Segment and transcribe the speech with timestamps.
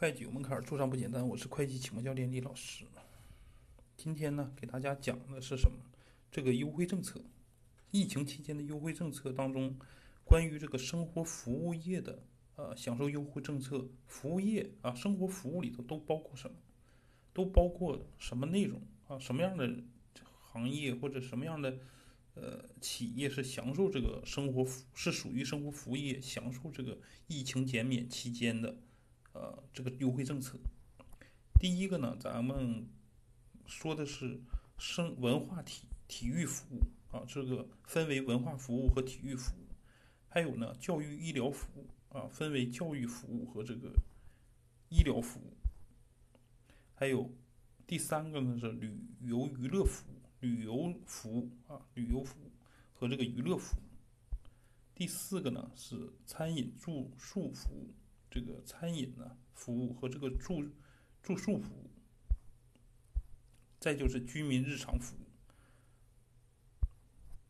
[0.00, 1.28] 会计有门槛，做账不简单。
[1.28, 2.86] 我是会计启蒙教练李老师。
[3.98, 5.76] 今天呢，给大家讲的是什么？
[6.32, 7.22] 这个优惠政策，
[7.90, 9.76] 疫情期间的优惠政策当中，
[10.24, 12.24] 关于这个生活服务业的
[12.56, 16.56] 呃享受优惠政策，服务业啊，生活服务里头都包括什么？
[17.34, 19.18] 都包括什么内容啊？
[19.18, 19.70] 什么样的
[20.50, 21.78] 行业或者什么样的
[22.36, 28.74] 呃企业是享受这个生活服是属于生活服务业享受这个疫情减免期间的？
[29.32, 30.58] 呃，这个优惠政策，
[31.60, 32.88] 第一个呢，咱们
[33.64, 34.40] 说的是
[34.76, 36.80] 生文化体体育服务
[37.16, 39.68] 啊，这个分为文化服务和体育服务，
[40.28, 43.92] 还有呢，教育医疗服务啊，分为教育服务和这个
[44.88, 45.56] 医疗服务，
[46.96, 47.32] 还有
[47.86, 52.50] 第三个呢是旅游娱乐服务，旅游服务啊，旅游服务
[52.92, 53.80] 和这个娱乐服务，
[54.92, 57.94] 第四个呢是餐饮住宿服务。
[58.30, 60.64] 这个餐饮呢服务和这个住
[61.22, 61.90] 住宿服务，
[63.78, 65.26] 再就是居民日常服务，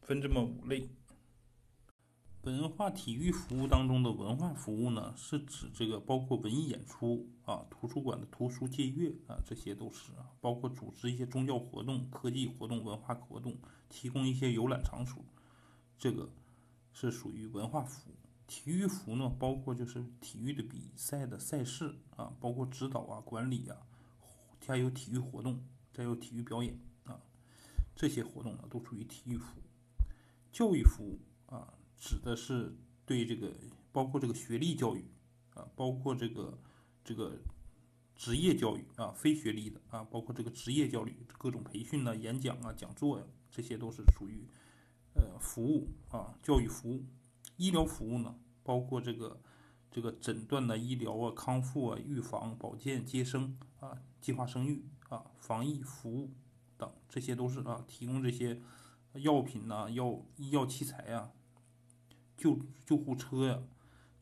[0.00, 0.88] 分这么五类。
[2.44, 13.58] 文化体育服务当中的文化服务呢，是指这个包括文艺演出啊、图书馆的图书借阅啊，这些都是啊，包括组织一些宗教活动、科技活动、文化活动，
[13.90, 15.22] 提供一些游览场所，
[15.98, 16.32] 这个
[16.94, 18.14] 是属于文化服务。
[18.50, 23.76] 体育服呢，包括就是体育的比赛的赛事啊，包括指导啊、管理啊，
[24.66, 25.62] 还有体育活动，
[25.92, 27.20] 再有体育表演啊，
[27.94, 29.60] 这些活动呢都属于体育服。
[30.50, 33.54] 教育服务啊，指的是对这个
[33.92, 35.04] 包括这个学历教育
[35.54, 36.58] 啊，包括这个
[37.04, 37.38] 这个
[38.16, 44.44] 职业教育啊，非学历的啊，包括这个职业教育各种培训呢、演讲啊、讲座呀，这些都是属于
[45.14, 47.04] 呃服务啊，教育服务。
[47.60, 49.38] 医疗服务呢，包括这个
[49.90, 56.30] 这个诊断的医疗啊、康复啊、预防、保健、接生啊、计划生育啊、防疫服务
[56.78, 58.62] 等，这些都是啊，提供这些
[59.12, 61.32] 药品呐、药医药器材呀、
[62.34, 63.62] 救救护车呀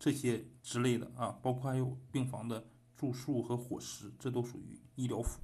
[0.00, 5.40] 这些之类的啊，包括还有病房的住宿和伙食，这都属于医疗服。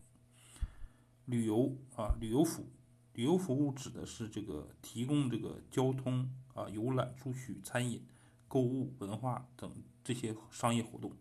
[1.26, 2.66] 旅游啊，旅游服务。
[3.14, 8.04] 旅游服务指的是这个提供这个交通啊、游览、住宿、餐饮、
[8.48, 11.12] 购物、文化等这些商业活动，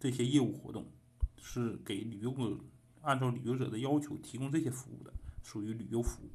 [0.00, 0.86] 这些业务活动
[1.38, 2.58] 是给旅游者
[3.02, 5.12] 按照旅游者的要求提供这些服务的，
[5.44, 6.30] 属于旅游服务。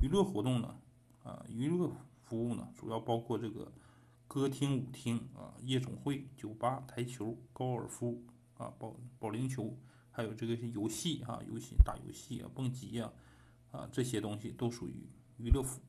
[0.00, 0.80] 娱乐活动呢，
[1.22, 1.92] 啊，娱乐
[2.22, 3.70] 服务呢主要包括这个
[4.26, 8.22] 歌厅、舞厅啊、夜总会、酒吧、台球、高尔夫
[8.56, 9.76] 啊、保保龄球，
[10.10, 13.12] 还有这个游戏啊、游戏打游戏啊、蹦极啊。
[13.74, 15.84] 啊，这些东西都属于娱乐服务。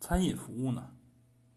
[0.00, 0.96] 餐饮服务呢，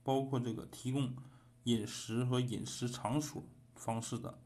[0.04, 1.16] 包括这个提供
[1.64, 3.42] 饮食和饮食场所
[3.74, 4.44] 方式的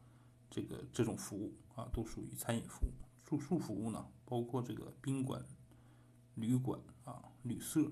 [0.48, 2.92] 这个这种服务啊，都属于餐饮服务。
[3.26, 5.44] 住宿服务呢，包括这个宾馆、
[6.36, 7.92] 旅馆啊、旅社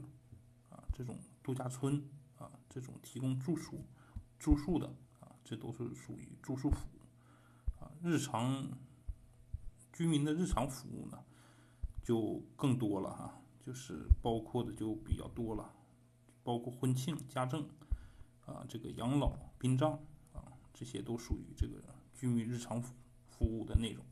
[0.69, 2.07] 啊这种度假村
[2.37, 3.83] 啊这种提供住宿
[4.37, 4.87] 住宿的
[5.19, 8.69] 啊，这都是属于住宿服务啊，日常。
[9.97, 11.17] 居民的日常服务呢，
[12.03, 15.73] 就更多了哈，就是包括的就比较多了，
[16.43, 17.67] 包括婚庆、家政
[18.45, 19.93] 啊，这个养老、殡葬
[20.33, 22.93] 啊，这些都属于这个居民日常服
[23.27, 24.05] 服务的内容。